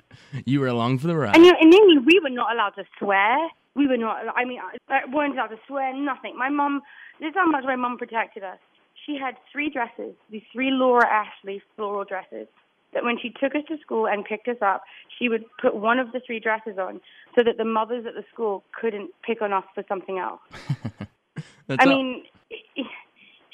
you 0.44 0.60
were 0.60 0.68
along 0.68 0.98
for 0.98 1.06
the 1.06 1.16
ride. 1.16 1.34
And 1.34 1.44
you 1.44 1.52
know, 1.52 1.58
in 1.60 1.72
England, 1.72 2.06
we 2.06 2.20
were 2.22 2.30
not 2.30 2.52
allowed 2.52 2.70
to 2.70 2.84
swear. 2.98 3.36
We 3.74 3.86
were 3.86 3.96
not. 3.96 4.18
I 4.36 4.44
mean, 4.44 4.58
uh, 4.60 4.92
I 4.92 5.00
weren't 5.12 5.34
allowed 5.34 5.48
to 5.48 5.58
swear. 5.66 5.94
Nothing. 5.94 6.36
My 6.36 6.48
mom. 6.48 6.82
This 7.20 7.30
is 7.30 7.34
how 7.34 7.46
much 7.50 7.64
my 7.64 7.76
mom 7.76 7.98
protected 7.98 8.44
us. 8.44 8.58
She 9.06 9.16
had 9.16 9.36
three 9.52 9.70
dresses. 9.70 10.14
These 10.30 10.42
three 10.52 10.70
Laura 10.70 11.06
Ashley 11.08 11.62
floral 11.76 12.04
dresses. 12.04 12.46
That 12.94 13.04
when 13.04 13.18
she 13.20 13.30
took 13.30 13.54
us 13.54 13.62
to 13.68 13.76
school 13.78 14.06
and 14.06 14.24
picked 14.24 14.48
us 14.48 14.56
up, 14.62 14.82
she 15.18 15.28
would 15.28 15.44
put 15.60 15.74
one 15.74 15.98
of 15.98 16.12
the 16.12 16.20
three 16.24 16.40
dresses 16.40 16.78
on 16.78 17.00
so 17.34 17.42
that 17.44 17.58
the 17.58 17.64
mothers 17.64 18.06
at 18.06 18.14
the 18.14 18.24
school 18.32 18.64
couldn't 18.78 19.10
pick 19.22 19.42
on 19.42 19.52
us 19.52 19.64
for 19.74 19.84
something 19.88 20.18
else. 20.18 20.40
I 21.68 21.76
all- 21.84 21.86
mean, 21.86 22.24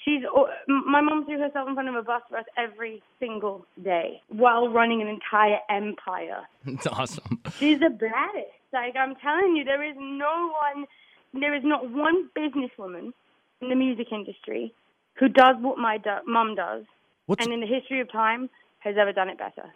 She's 0.05 0.23
my 0.69 1.01
mom 1.01 1.25
threw 1.25 1.39
herself 1.39 1.69
in 1.69 1.75
front 1.75 1.89
of 1.89 1.95
a 1.95 2.03
bus 2.03 2.23
for 2.29 2.37
us 2.37 2.45
every 2.59 3.03
single 3.19 3.65
day 3.83 4.21
while 4.29 4.69
running 4.69 5.01
an 5.01 5.09
entire 5.09 5.59
empire. 5.71 6.43
It's 6.67 6.87
awesome. 6.87 7.41
She's 7.59 7.81
the 7.81 7.91
baddest. 7.91 8.53
Like 8.73 8.97
I'm 8.97 9.15
telling 9.17 9.57
you, 9.57 9.65
there 9.65 9.83
is 9.83 9.97
no 9.99 10.53
one, 10.75 10.87
there 11.33 11.55
is 11.55 11.63
not 11.65 11.91
one 11.91 12.29
businesswoman 12.37 13.13
in 13.61 13.69
the 13.69 13.75
music 13.75 14.09
industry 14.13 14.75
who 15.15 15.29
does 15.29 15.57
what 15.61 15.79
my 15.79 15.99
do- 15.99 16.11
mom 16.27 16.55
does, 16.55 16.85
What's... 17.27 17.45
and 17.45 17.55
in 17.55 17.61
the 17.61 17.67
history 17.67 18.01
of 18.01 18.11
time 18.11 18.51
has 18.81 18.97
ever 18.99 19.13
done 19.13 19.29
it 19.29 19.39
better. 19.39 19.71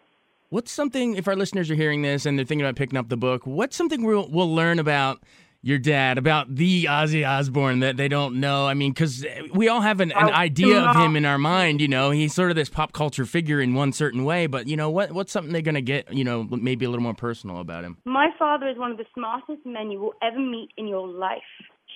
What's 0.50 0.73
something, 0.73 1.14
if 1.14 1.28
our 1.28 1.37
listeners 1.37 1.70
are 1.70 1.75
hearing 1.75 2.02
this 2.02 2.26
and 2.26 2.38
they're 2.38 2.44
thinking 2.44 2.64
about 2.64 2.76
picking 2.76 2.99
up 2.99 3.08
the 3.08 3.16
book, 3.16 3.47
what's 3.47 3.76
something 3.76 4.02
we'll, 4.02 4.28
we'll 4.28 4.52
learn 4.52 4.78
about 4.78 5.23
your 5.62 5.79
dad 5.79 6.19
about 6.19 6.55
the 6.55 6.85
Ozzy 6.85 7.29
Osbourne 7.29 7.81
that 7.81 7.97
they 7.97 8.09
don't 8.09 8.41
know? 8.41 8.67
I 8.67 8.75
mean, 8.75 8.93
because 8.93 9.27
we 9.53 9.69
all 9.69 9.81
have 9.81 10.00
an, 10.00 10.12
an 10.12 10.31
oh, 10.31 10.33
idea 10.33 10.81
of 10.81 10.97
him 10.97 11.17
in 11.17 11.25
our 11.25 11.38
mind. 11.38 11.81
You 11.81 11.88
know, 11.88 12.11
he's 12.11 12.35
sort 12.35 12.50
of 12.50 12.57
this 12.57 12.69
pop 12.69 12.93
culture 12.93 13.27
figure 13.27 13.61
in 13.61 13.75
one 13.75 13.93
certain 13.93 14.25
way. 14.25 14.47
But 14.47 14.67
you 14.67 14.77
know, 14.77 14.91
what 14.91 15.12
what's 15.12 15.33
something 15.33 15.53
they're 15.53 15.62
gonna 15.62 15.81
get? 15.81 16.12
You 16.12 16.25
know, 16.25 16.45
maybe 16.45 16.85
a 16.85 16.91
little 16.91 17.03
more 17.03 17.15
personal 17.15 17.61
about 17.61 17.85
him. 17.85 17.99
My 18.05 18.29
father 18.38 18.69
is 18.69 18.79
one 18.79 18.91
of 18.91 18.99
the 18.99 19.07
smartest 19.15 19.65
men 19.65 19.91
you 19.91 19.99
will 19.99 20.15
ever 20.23 20.38
meet 20.38 20.71
in 20.77 20.87
your 20.87 21.09
life. 21.09 21.43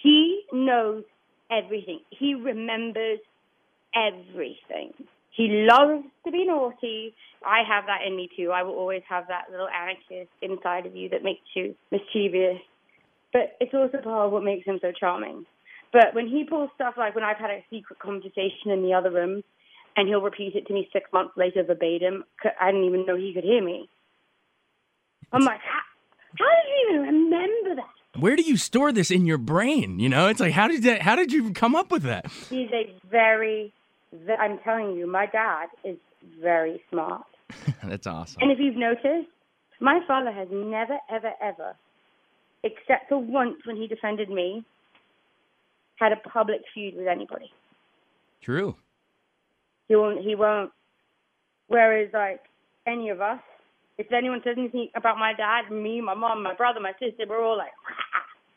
He 0.02 0.42
knows 0.52 1.04
everything. 1.50 2.00
He 2.11 2.35
remembers 2.35 3.21
everything. 3.95 4.92
He 5.31 5.66
loves 5.69 6.04
to 6.26 6.31
be 6.31 6.45
naughty. 6.45 7.14
I 7.45 7.62
have 7.66 7.87
that 7.87 8.07
in 8.07 8.16
me 8.16 8.28
too. 8.37 8.50
I 8.52 8.62
will 8.62 8.75
always 8.75 9.02
have 9.09 9.28
that 9.28 9.50
little 9.50 9.69
anarchist 9.69 10.31
inside 10.42 10.87
of 10.87 10.95
you 10.95 11.09
that 11.11 11.23
makes 11.23 11.40
you 11.54 11.75
mischievous. 11.90 12.61
But 13.32 13.56
it's 13.60 13.74
also 13.74 13.98
part 13.98 14.26
of 14.26 14.32
what 14.32 14.44
makes 14.44 14.66
him 14.66 14.78
so 14.82 14.92
charming. 14.92 15.46
But 15.92 16.14
when 16.14 16.26
he 16.26 16.44
pulls 16.44 16.70
stuff 16.74 16.94
like 16.96 17.14
when 17.14 17.24
I've 17.24 17.36
had 17.36 17.50
a 17.50 17.64
secret 17.70 17.98
conversation 17.98 18.70
in 18.70 18.82
the 18.82 18.94
other 18.94 19.10
room, 19.10 19.42
and 19.96 20.08
he'll 20.08 20.22
repeat 20.22 20.54
it 20.54 20.66
to 20.66 20.72
me 20.72 20.88
six 20.92 21.10
months 21.12 21.32
later 21.36 21.62
verbatim, 21.62 22.24
I 22.60 22.70
didn't 22.70 22.86
even 22.86 23.06
know 23.06 23.16
he 23.16 23.32
could 23.34 23.44
hear 23.44 23.62
me. 23.62 23.88
I'm 25.32 25.44
like, 25.44 25.60
how, 25.60 25.80
how 26.38 26.44
did 26.44 26.70
you 26.70 26.88
even 26.88 27.02
remember 27.02 27.74
that? 27.76 28.20
Where 28.20 28.36
do 28.36 28.42
you 28.42 28.56
store 28.56 28.92
this 28.92 29.10
in 29.10 29.24
your 29.24 29.38
brain? 29.38 29.98
You 29.98 30.08
know, 30.08 30.28
it's 30.28 30.40
like 30.40 30.52
how 30.52 30.68
did 30.68 30.82
that? 30.82 31.00
How 31.02 31.16
did 31.16 31.32
you 31.32 31.52
come 31.52 31.74
up 31.74 31.90
with 31.90 32.02
that? 32.02 32.26
He's 32.50 32.68
a 32.70 32.94
very, 33.10 33.72
I'm 34.38 34.58
telling 34.58 34.96
you, 34.96 35.06
my 35.06 35.26
dad 35.26 35.68
is 35.84 35.96
very 36.40 36.82
smart. 36.90 37.24
That's 37.84 38.06
awesome. 38.06 38.42
And 38.42 38.50
if 38.50 38.58
you've 38.58 38.76
noticed, 38.76 39.30
my 39.80 40.00
father 40.06 40.30
has 40.30 40.48
never, 40.50 40.98
ever, 41.10 41.32
ever, 41.42 41.74
except 42.64 43.09
for 43.09 43.19
once 43.19 43.57
when 43.64 43.76
he 43.76 43.87
defended 43.87 44.31
me, 44.31 44.64
had 45.97 46.12
a 46.12 46.16
public 46.16 46.61
feud 46.75 46.95
with 46.97 47.07
anybody. 47.07 47.50
True. 48.42 48.76
He 49.88 49.97
won't. 49.97 50.25
He 50.25 50.35
won't. 50.35 50.73
Whereas, 51.69 52.11
like 52.12 52.40
any 52.87 53.11
of 53.11 53.21
us, 53.21 53.40
if 53.99 54.12
anyone 54.12 54.40
says 54.45 54.57
anything 54.59 54.88
about 54.97 55.19
my 55.19 55.33
dad, 55.33 55.71
me, 55.71 56.00
my 56.00 56.14
mom, 56.14 56.42
my 56.42 56.54
brother, 56.54 56.81
my 56.81 56.92
sister, 56.92 57.25
we're 57.28 57.45
all 57.45 57.57
like, 57.57 57.73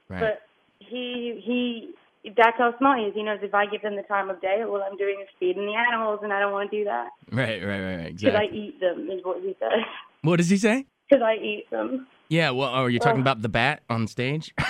right. 0.10 0.20
but 0.20 0.42
he 0.80 1.42
he 1.44 1.94
that's 2.36 2.58
how 2.58 2.74
smart 2.78 3.00
he 3.00 3.06
is. 3.06 3.14
He 3.14 3.24
knows 3.24 3.40
if 3.42 3.54
I 3.54 3.66
give 3.66 3.82
them 3.82 3.96
the 3.96 4.04
time 4.04 4.30
of 4.30 4.42
day, 4.42 4.64
all 4.68 4.82
I'm 4.82 4.98
doing 4.98 5.18
is 5.22 5.28
feeding 5.40 5.66
the 5.66 5.76
animals, 5.76 6.20
and 6.24 6.34
I 6.34 6.40
don't 6.40 6.52
want 6.52 6.72
to 6.72 6.78
do 6.78 6.84
that. 6.86 7.10
Right, 7.32 7.64
right, 7.64 7.80
right, 7.80 7.96
right. 7.98 8.18
Because 8.18 8.36
I 8.36 8.54
eat 8.54 8.80
them, 8.80 9.10
is 9.12 9.24
what 9.24 9.42
he 9.42 9.56
says. 9.60 9.86
What 10.22 10.38
does 10.38 10.50
he 10.50 10.58
say? 10.58 10.86
Because 11.08 11.24
I 11.24 11.36
eat 11.36 11.66
them. 11.70 12.08
Yeah. 12.30 12.52
Well, 12.52 12.70
oh, 12.70 12.84
are 12.84 12.90
you 12.90 13.00
talking 13.00 13.20
Oh. 13.20 13.22
about 13.22 13.42
the 13.42 13.50
bat 13.50 13.84
on 13.90 14.08
stage? 14.08 14.54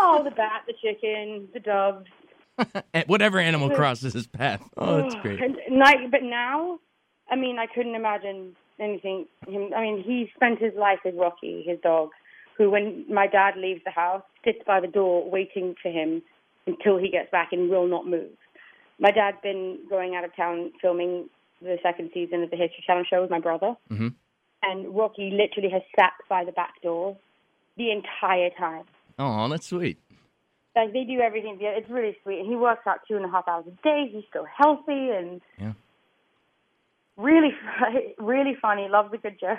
Oh, 0.00 0.22
the 0.22 0.30
bat, 0.30 0.62
the 0.66 0.74
chicken, 0.80 1.48
the 1.52 1.60
doves. 1.60 2.06
Whatever 3.08 3.38
animal 3.40 3.68
crosses 3.70 4.12
his 4.14 4.26
path. 4.26 4.62
Oh, 4.76 5.02
that's 5.02 5.14
great. 5.22 5.40
Night, 5.70 6.10
but 6.10 6.22
now, 6.22 6.78
I 7.30 7.36
mean, 7.36 7.58
I 7.58 7.66
couldn't 7.66 7.94
imagine 7.94 8.54
anything. 8.80 9.26
Him. 9.46 9.70
I 9.76 9.80
mean, 9.82 10.02
he 10.06 10.30
spent 10.36 10.60
his 10.60 10.72
life 10.78 11.00
with 11.04 11.14
Rocky, 11.16 11.64
his 11.66 11.78
dog, 11.80 12.10
who, 12.56 12.70
when 12.70 13.04
my 13.12 13.26
dad 13.26 13.54
leaves 13.56 13.80
the 13.84 13.90
house, 13.90 14.22
sits 14.44 14.58
by 14.66 14.80
the 14.80 14.86
door 14.86 15.28
waiting 15.28 15.74
for 15.82 15.90
him 15.90 16.22
until 16.66 16.96
he 16.98 17.10
gets 17.10 17.30
back 17.30 17.48
and 17.52 17.68
will 17.68 17.88
not 17.88 18.06
move. 18.06 18.30
My 19.00 19.10
dad's 19.10 19.38
been 19.42 19.78
going 19.90 20.14
out 20.14 20.24
of 20.24 20.34
town 20.36 20.72
filming 20.80 21.28
the 21.60 21.76
second 21.82 22.10
season 22.14 22.42
of 22.44 22.50
the 22.50 22.56
History 22.56 22.84
Channel 22.86 23.04
show 23.10 23.20
with 23.22 23.30
my 23.30 23.40
brother, 23.40 23.74
Mhm. 23.90 24.14
And 24.62 24.94
Rocky 24.96 25.30
literally 25.30 25.70
has 25.70 25.82
sat 25.98 26.12
by 26.28 26.44
the 26.44 26.52
back 26.52 26.80
door 26.82 27.16
the 27.76 27.90
entire 27.90 28.50
time. 28.50 28.84
Oh, 29.18 29.48
that's 29.48 29.66
sweet. 29.66 29.98
Like 30.76 30.92
they 30.92 31.04
do 31.04 31.20
everything. 31.20 31.54
together. 31.58 31.76
It's 31.76 31.90
really 31.90 32.16
sweet. 32.22 32.38
And 32.40 32.48
he 32.48 32.54
works 32.56 32.86
out 32.86 33.00
two 33.08 33.16
and 33.16 33.24
a 33.24 33.28
half 33.28 33.48
hours 33.48 33.64
a 33.66 33.82
day. 33.82 34.08
He's 34.12 34.24
still 34.30 34.44
healthy 34.44 35.10
and 35.10 35.40
Yeah. 35.58 35.72
really, 37.16 37.50
really 38.18 38.56
funny. 38.60 38.88
Loves 38.88 39.12
a 39.12 39.18
good 39.18 39.38
joke. 39.40 39.58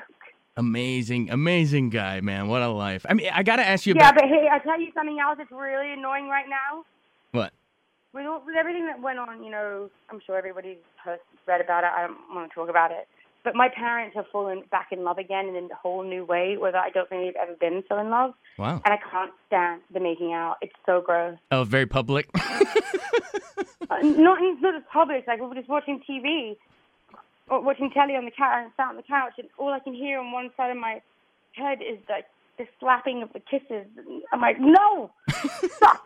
Amazing, 0.57 1.29
amazing 1.29 1.89
guy, 1.89 2.19
man. 2.21 2.47
What 2.49 2.61
a 2.61 2.67
life. 2.69 3.05
I 3.07 3.13
mean, 3.13 3.29
I 3.33 3.43
got 3.43 3.57
to 3.57 3.65
ask 3.67 3.85
you 3.85 3.93
about 3.93 4.03
Yeah, 4.03 4.09
about 4.09 4.21
but 4.21 4.29
hey, 4.29 4.47
I 4.51 4.59
tell 4.59 4.79
you 4.79 4.91
something 4.93 5.19
else 5.19 5.37
that's 5.37 5.51
really 5.51 5.93
annoying 5.93 6.27
right 6.27 6.47
now. 6.49 6.83
what? 7.31 7.53
With, 8.13 8.25
all, 8.25 8.41
with 8.45 8.55
everything 8.57 8.85
that 8.87 8.99
went 9.01 9.19
on, 9.19 9.43
you 9.43 9.51
know, 9.51 9.89
I'm 10.09 10.19
sure 10.25 10.37
everybody's 10.37 10.77
heard, 11.03 11.19
read 11.47 11.61
about 11.61 11.83
it. 11.83 11.91
I 11.95 12.07
don't 12.07 12.17
want 12.33 12.49
to 12.49 12.55
talk 12.55 12.67
about 12.69 12.91
it. 12.91 13.07
But 13.43 13.55
my 13.55 13.69
parents 13.69 14.15
have 14.15 14.25
fallen 14.31 14.63
back 14.69 14.89
in 14.91 15.03
love 15.03 15.17
again 15.17 15.47
in 15.47 15.69
a 15.71 15.75
whole 15.75 16.03
new 16.03 16.25
way, 16.25 16.57
where 16.57 16.75
I 16.75 16.89
don't 16.89 17.07
think 17.09 17.23
they've 17.23 17.41
ever 17.41 17.55
been 17.55 17.83
so 17.87 17.97
in 17.97 18.09
love. 18.09 18.33
Wow. 18.57 18.81
And 18.83 18.93
I 18.93 18.97
can't 18.97 19.31
stand 19.47 19.81
the 19.93 19.99
making 19.99 20.33
out. 20.33 20.57
It's 20.61 20.75
so 20.85 21.01
gross. 21.01 21.37
Oh, 21.51 21.63
very 21.63 21.85
public. 21.85 22.29
Uh, 23.89 23.97
not 24.03 24.37
sort 24.61 24.75
of 24.75 24.87
public, 24.89 25.25
like 25.25 25.39
we 25.39 25.47
were 25.47 25.55
just 25.55 25.67
watching 25.67 25.99
TV, 26.07 26.55
or 27.49 27.59
watching 27.61 27.89
telly 27.89 28.15
on 28.15 28.25
the 28.25 28.31
couch, 28.31 28.53
and 28.63 28.71
sat 28.77 28.87
on 28.87 28.95
the 28.95 29.01
couch, 29.01 29.33
and 29.39 29.47
all 29.57 29.73
I 29.73 29.79
can 29.79 29.93
hear 29.93 30.19
on 30.19 30.31
one 30.31 30.51
side 30.55 30.69
of 30.69 30.77
my 30.77 31.01
head 31.53 31.79
is 31.81 31.97
like 32.07 32.25
the 32.59 32.67
slapping 32.79 33.23
of 33.23 33.33
the 33.33 33.39
kisses. 33.39 33.87
And 33.97 34.21
I'm 34.31 34.41
like, 34.41 34.59
no, 34.59 35.09
enough. 35.27 36.03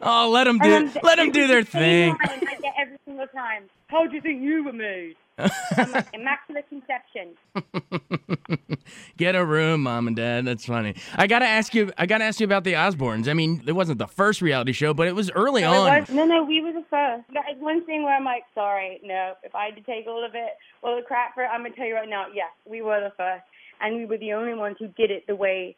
Oh, 0.00 0.30
let 0.30 0.44
them 0.44 0.58
do. 0.58 0.90
Let 1.02 1.16
them 1.16 1.30
do 1.32 1.46
their 1.46 1.62
thing. 1.64 2.16
I 2.20 2.38
get 2.60 2.74
every 2.80 2.98
single 3.04 3.26
time. 3.28 3.64
How 3.88 4.06
do 4.06 4.14
you 4.14 4.20
think 4.20 4.42
you 4.42 4.64
were 4.64 4.72
made? 4.72 5.16
Like, 5.38 6.06
immaculate 6.12 6.66
conception. 6.68 7.36
Get 9.16 9.34
a 9.36 9.44
room, 9.44 9.82
mom 9.84 10.08
and 10.08 10.16
dad. 10.16 10.44
That's 10.46 10.64
funny. 10.64 10.94
I 11.14 11.26
gotta 11.28 11.44
ask 11.46 11.74
you. 11.74 11.92
I 11.96 12.06
gotta 12.06 12.24
ask 12.24 12.40
you 12.40 12.44
about 12.44 12.64
the 12.64 12.72
Osbournes. 12.72 13.28
I 13.28 13.34
mean, 13.34 13.62
it 13.66 13.72
wasn't 13.72 13.98
the 13.98 14.06
first 14.08 14.42
reality 14.42 14.72
show, 14.72 14.94
but 14.94 15.06
it 15.06 15.14
was 15.14 15.30
early 15.32 15.62
No, 15.62 15.72
on. 15.86 16.00
was, 16.00 16.10
no, 16.10 16.24
no, 16.24 16.42
we 16.44 16.60
were 16.60 16.72
the 16.72 16.84
first. 16.90 17.24
That 17.34 17.44
is 17.54 17.60
one 17.60 17.84
thing 17.84 18.02
where 18.02 18.16
I'm 18.16 18.24
like, 18.24 18.44
sorry, 18.54 19.00
no. 19.04 19.34
If 19.44 19.54
I 19.54 19.66
had 19.66 19.76
to 19.76 19.82
take 19.82 20.06
all 20.08 20.24
of 20.24 20.34
it, 20.34 20.50
all 20.82 20.96
the 20.96 21.02
crap 21.02 21.34
for 21.34 21.44
it, 21.44 21.48
I'm 21.52 21.62
gonna 21.62 21.74
tell 21.74 21.86
you 21.86 21.94
right 21.94 22.08
now, 22.08 22.26
yes, 22.34 22.50
we 22.68 22.82
were 22.82 23.00
the 23.00 23.12
first, 23.16 23.44
and 23.80 23.96
we 23.96 24.06
were 24.06 24.18
the 24.18 24.32
only 24.32 24.54
ones 24.54 24.76
who 24.80 24.88
did 24.88 25.10
it 25.12 25.26
the 25.28 25.36
way 25.36 25.76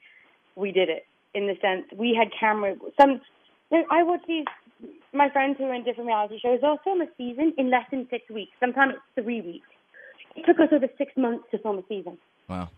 we 0.57 0.73
did 0.73 0.89
it. 0.89 1.05
In 1.35 1.47
the 1.47 1.55
sense, 1.63 1.85
we 1.97 2.15
had 2.19 2.29
camera. 2.39 2.75
Some, 3.01 3.21
I 3.73 4.03
watch 4.03 4.21
these. 4.27 4.45
My 5.13 5.29
friends 5.31 5.57
who 5.59 5.65
are 5.65 5.75
in 5.75 5.85
different 5.85 6.09
reality 6.09 6.39
shows, 6.41 6.59
they'll 6.61 6.79
film 6.83 7.01
a 7.03 7.07
season 7.17 7.53
in 7.59 7.71
less 7.71 7.85
than 7.91 8.07
six 8.11 8.29
weeks. 8.31 8.53
Sometimes 8.59 8.95
it's 8.95 9.25
three 9.25 9.41
weeks. 9.41 9.67
It 10.37 10.45
took 10.47 10.59
us 10.59 10.69
over 10.73 10.87
six 10.99 11.13
months 11.17 11.45
to 11.51 11.59
film 11.59 11.79
a 11.79 11.83
season 11.89 12.17
Wow. 12.49 12.71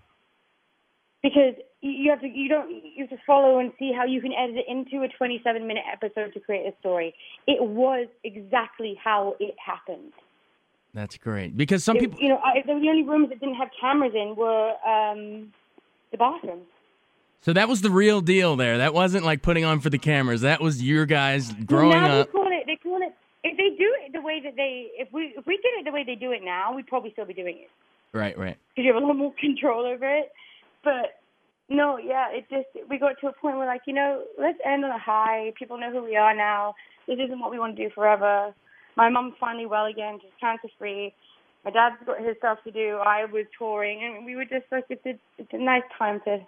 because 1.23 1.55
you 1.83 2.11
have 2.11 2.21
to 2.23 2.27
you 2.29 2.49
don't 2.49 2.71
you 2.71 3.07
have 3.07 3.11
to 3.11 3.19
follow 3.27 3.59
and 3.59 3.71
see 3.79 3.93
how 3.97 4.05
you 4.05 4.21
can 4.21 4.33
edit 4.33 4.57
it 4.57 4.65
into 4.69 5.05
a 5.05 5.09
27 5.09 5.67
minute 5.67 5.85
episode 5.93 6.33
to 6.35 6.41
create 6.41 6.67
a 6.67 6.77
story. 6.81 7.15
It 7.47 7.63
was 7.63 8.09
exactly 8.25 8.99
how 9.03 9.37
it 9.39 9.55
happened. 9.65 10.13
That's 10.95 11.17
great 11.19 11.57
because 11.57 11.85
some 11.85 11.97
It- 11.97 12.01
people. 12.01 12.19
you 12.21 12.29
know, 12.31 12.39
I, 12.39 12.63
the 12.67 12.73
only 12.73 13.03
rooms 13.03 13.29
that 13.31 13.41
didn't 13.41 13.55
have 13.57 13.69
cameras 13.81 14.13
in 14.15 14.35
were 14.37 14.73
um, 14.87 15.53
the 16.11 16.19
bathrooms. 16.19 16.67
So 17.43 17.53
that 17.53 17.69
was 17.69 17.81
the 17.83 17.91
real 17.91 18.21
deal 18.21 18.57
there. 18.57 18.79
That 18.79 18.95
wasn't 18.95 19.25
like 19.25 19.43
putting 19.43 19.65
on 19.65 19.81
for 19.81 19.91
the 19.91 19.99
cameras. 19.99 20.43
That 20.43 20.61
was 20.61 20.83
your 20.83 21.07
guys 21.07 21.53
growing 21.53 21.91
now 21.91 22.21
up. 22.21 22.27
they 22.29 22.33
call 22.33 22.47
it 22.53 22.63
they 22.67 22.77
call 22.77 23.03
it 23.03 23.13
if 23.45 23.57
they 23.57 23.71
do 23.77 23.95
it 24.07 24.13
the 24.13 24.21
way 24.21 24.41
that 24.45 24.55
they 24.57 24.91
if 24.95 25.13
we 25.13 25.35
if 25.37 25.45
we 25.47 25.57
did 25.57 25.73
it 25.81 25.85
the 25.85 25.93
way 25.93 26.05
they 26.05 26.15
do 26.15 26.31
it 26.33 26.43
now, 26.45 26.75
we'd 26.75 26.87
probably 26.87 27.11
still 27.13 27.25
be 27.27 27.35
doing 27.35 27.59
it 27.63 27.71
Right, 28.17 28.37
right. 28.39 28.57
because 28.75 28.85
you 28.87 28.95
have 28.95 29.03
a 29.03 29.07
lot 29.07 29.15
more 29.17 29.33
control 29.41 29.85
over 29.87 30.09
it. 30.19 30.31
But 30.85 31.19
no, 31.69 31.99
yeah, 31.99 32.29
it 32.31 32.45
just 32.51 32.69
we 32.89 32.99
got 32.99 33.15
to 33.21 33.29
a 33.29 33.33
point 33.33 33.57
where 33.57 33.67
like 33.67 33.83
you 33.87 33.95
know 33.95 34.23
let's 34.39 34.59
end 34.65 34.85
on 34.85 34.91
a 34.93 34.99
high. 34.99 35.53
People 35.59 35.79
know 35.79 35.91
who 35.91 36.05
we 36.05 36.17
are 36.17 36.35
now. 36.37 36.75
This 37.09 37.19
isn't 37.25 37.41
what 37.41 37.51
we 37.51 37.59
want 37.59 37.77
to 37.77 37.83
do 37.89 37.91
forever. 37.95 38.55
My 38.97 39.09
mom's 39.09 39.35
finally 39.41 39.67
well 39.67 39.87
again. 39.87 40.19
She's 40.23 40.31
cancer 40.39 40.69
free. 40.79 41.13
My 41.65 41.71
dad's 41.73 41.97
got 42.07 42.19
his 42.21 42.37
stuff 42.39 42.59
to 42.65 42.71
do. 42.71 42.99
I 43.05 43.25
was 43.25 43.47
touring, 43.59 44.05
and 44.05 44.25
we 44.27 44.37
were 44.37 44.45
just 44.45 44.67
like 44.71 44.85
it's 44.91 45.05
a 45.07 45.19
it's 45.39 45.53
a 45.53 45.59
nice 45.59 45.83
time 45.99 46.21
to 46.27 46.39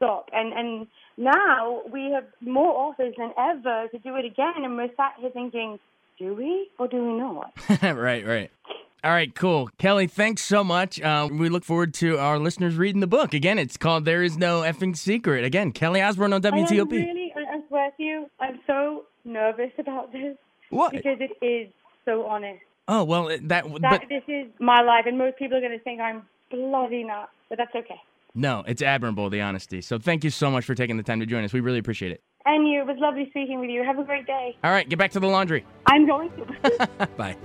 stop. 0.00 0.28
And 0.32 0.52
and 0.52 0.86
now 1.16 1.82
we 1.92 2.10
have 2.12 2.24
more 2.40 2.88
offers 2.88 3.14
than 3.18 3.32
ever 3.38 3.88
to 3.88 3.98
do 3.98 4.16
it 4.16 4.24
again, 4.24 4.54
and 4.64 4.76
we're 4.76 4.88
sat 4.96 5.14
here 5.18 5.30
thinking, 5.30 5.78
do 6.18 6.34
we 6.34 6.68
or 6.78 6.88
do 6.88 6.96
we 6.96 7.18
not? 7.18 7.52
right, 7.82 8.26
right. 8.26 8.50
All 9.02 9.10
right, 9.10 9.34
cool. 9.34 9.70
Kelly, 9.78 10.06
thanks 10.06 10.42
so 10.42 10.62
much. 10.62 11.00
Uh, 11.00 11.26
we 11.32 11.48
look 11.48 11.64
forward 11.64 11.94
to 11.94 12.18
our 12.18 12.38
listeners 12.38 12.76
reading 12.76 13.00
the 13.00 13.06
book. 13.06 13.32
Again, 13.32 13.58
it's 13.58 13.78
called 13.78 14.04
There 14.04 14.22
Is 14.22 14.36
No 14.36 14.60
Effing 14.60 14.94
Secret. 14.94 15.42
Again, 15.42 15.72
Kelly 15.72 16.02
Osbourne 16.02 16.34
on 16.34 16.44
I 16.44 16.50
WTOP. 16.50 16.90
really, 16.90 17.32
I, 17.34 17.56
I 17.56 17.60
swear 17.68 17.90
to 17.96 18.02
you, 18.02 18.26
I'm 18.40 18.60
so 18.66 19.04
nervous 19.24 19.70
about 19.78 20.12
this 20.12 20.36
What? 20.68 20.92
because 20.92 21.16
it 21.18 21.32
is 21.42 21.68
so 22.04 22.26
honest. 22.26 22.60
Oh, 22.88 23.04
well, 23.04 23.28
that, 23.28 23.40
That 23.40 23.70
but 23.80 24.02
this 24.10 24.22
is 24.28 24.48
my 24.58 24.82
life, 24.82 25.04
and 25.06 25.16
most 25.16 25.38
people 25.38 25.56
are 25.56 25.60
going 25.62 25.72
to 25.78 25.82
think 25.82 25.98
I'm 26.02 26.26
bloody 26.50 27.04
nuts, 27.04 27.30
but 27.48 27.56
that's 27.56 27.74
okay. 27.74 28.00
No, 28.34 28.64
it's 28.66 28.82
admirable, 28.82 29.30
the 29.30 29.40
honesty. 29.40 29.80
So 29.80 29.98
thank 29.98 30.24
you 30.24 30.30
so 30.30 30.50
much 30.50 30.64
for 30.64 30.74
taking 30.74 30.96
the 30.96 31.02
time 31.02 31.20
to 31.20 31.26
join 31.26 31.44
us. 31.44 31.52
We 31.52 31.60
really 31.60 31.78
appreciate 31.78 32.12
it. 32.12 32.22
And 32.46 32.66
you, 32.68 32.80
it 32.80 32.86
was 32.86 32.96
lovely 32.98 33.28
speaking 33.30 33.60
with 33.60 33.70
you. 33.70 33.84
Have 33.84 33.98
a 33.98 34.04
great 34.04 34.26
day. 34.26 34.56
All 34.64 34.70
right, 34.70 34.88
get 34.88 34.98
back 34.98 35.10
to 35.12 35.20
the 35.20 35.26
laundry. 35.26 35.64
I'm 35.86 36.06
going 36.06 36.30
to. 36.30 36.88
Bye. 37.16 37.36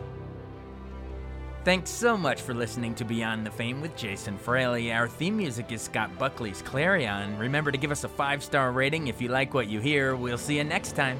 Thanks 1.66 1.90
so 1.90 2.16
much 2.16 2.42
for 2.42 2.54
listening 2.54 2.94
to 2.96 3.04
Beyond 3.04 3.44
the 3.44 3.50
Fame 3.50 3.82
with 3.82 3.96
Jason 3.96 4.38
Fraley. 4.38 4.94
Our 4.94 5.08
theme 5.08 5.36
music 5.36 5.72
is 5.72 5.82
Scott 5.82 6.16
Buckley's 6.20 6.62
Clarion. 6.62 7.40
Remember 7.40 7.72
to 7.72 7.78
give 7.78 7.90
us 7.90 8.04
a 8.04 8.10
five 8.10 8.44
star 8.44 8.72
rating 8.72 9.08
if 9.08 9.20
you 9.20 9.30
like 9.30 9.56
what 9.56 9.68
you 9.68 9.80
hear. 9.80 10.16
We'll 10.16 10.38
see 10.38 10.58
you 10.58 10.64
next 10.64 10.96
time. 10.96 11.20